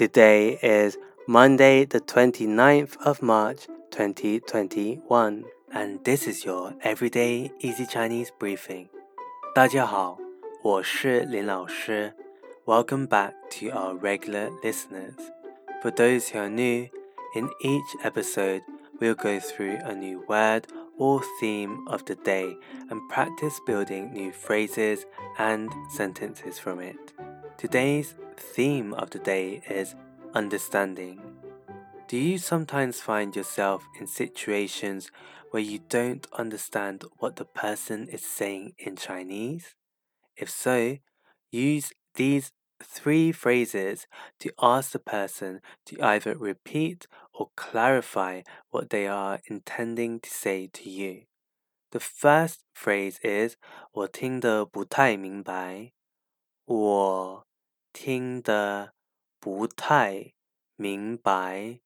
[0.00, 8.30] Today is Monday, the 29th of March, 2021, and this is your Everyday Easy Chinese
[8.38, 8.88] Briefing.
[9.54, 10.18] 大家好，
[10.62, 12.14] 我是林老师.
[12.64, 15.16] Welcome back to our regular listeners.
[15.82, 16.88] For those who are new,
[17.34, 18.62] in each episode,
[19.00, 20.64] we'll go through a new word
[21.01, 22.55] or theme of the day
[22.91, 25.07] and practice building new phrases
[25.39, 27.11] and sentences from it.
[27.57, 29.95] Today's theme of the day is
[30.35, 31.19] understanding.
[32.07, 35.09] Do you sometimes find yourself in situations
[35.49, 39.73] where you don't understand what the person is saying in Chinese?
[40.37, 40.97] If so,
[41.51, 42.51] use these
[42.82, 44.06] three phrases
[44.40, 50.68] to ask the person to either repeat or clarify what they are intending to say
[50.72, 51.22] to you.
[51.92, 53.56] The first phrase is
[53.92, 55.92] 我听得不太明白。
[56.64, 57.46] 我
[57.92, 58.92] 听得
[59.38, 60.34] 不太
[60.76, 61.80] 明白。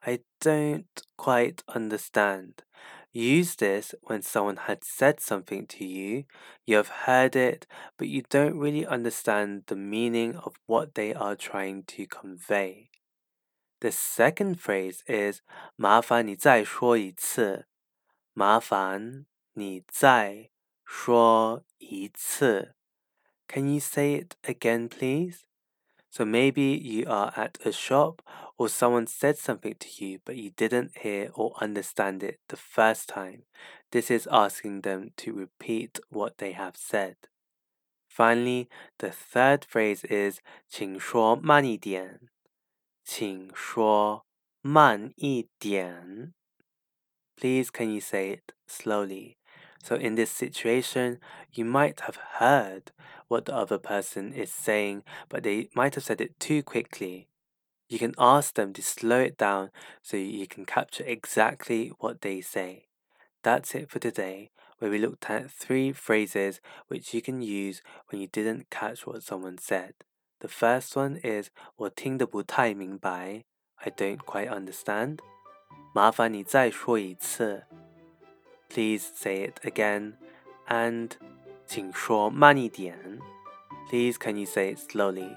[0.00, 2.64] I don't quite understand.
[3.12, 6.24] Use this when someone had said something to you,
[6.66, 11.36] you have heard it, but you don't really understand the meaning of what they are
[11.36, 12.90] trying to convey.
[13.80, 15.42] The second phrase is
[15.76, 17.66] 麻烦你再说一次。
[18.32, 20.50] 麻烦你再
[20.84, 22.74] 说一次。
[23.48, 25.46] can you say it again, please?
[26.10, 28.20] So maybe you are at a shop
[28.58, 33.08] or someone said something to you, but you didn't hear or understand it the first
[33.08, 33.42] time.
[33.90, 37.16] This is asking them to repeat what they have said.
[38.08, 42.20] Finally, the third phrase is 请说慢一点。
[43.04, 44.24] 请说
[44.62, 46.32] 慢一点。
[47.36, 49.36] Please, can you say it slowly?
[49.82, 51.18] So, in this situation,
[51.52, 52.92] you might have heard
[53.28, 57.26] what the other person is saying, but they might have said it too quickly.
[57.88, 59.70] You can ask them to slow it down
[60.02, 62.86] so you can capture exactly what they say.
[63.42, 68.20] That's it for today, where we looked at three phrases which you can use when
[68.20, 69.94] you didn't catch what someone said.
[70.40, 73.44] The first one is 我听得不太明白
[73.76, 75.18] I don't quite understand.
[75.94, 77.64] 麻烦你再说一次
[78.68, 80.14] Please say it again.
[80.66, 81.12] And
[81.66, 83.20] 请说慢一点.
[83.88, 85.36] Please can you say it slowly?